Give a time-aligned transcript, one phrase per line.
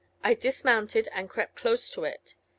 [0.23, 2.33] I dismounted and crept close to it.